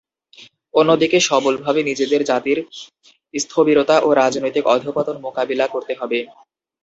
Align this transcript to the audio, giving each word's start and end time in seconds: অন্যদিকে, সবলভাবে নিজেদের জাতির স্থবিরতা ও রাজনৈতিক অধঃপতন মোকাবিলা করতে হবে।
অন্যদিকে, 0.73 1.17
সবলভাবে 1.29 1.79
নিজেদের 1.83 2.21
জাতির 2.23 2.57
স্থবিরতা 3.33 3.95
ও 3.99 4.19
রাজনৈতিক 4.21 4.63
অধঃপতন 4.67 5.15
মোকাবিলা 5.25 5.65
করতে 5.67 5.93
হবে। 5.99 6.19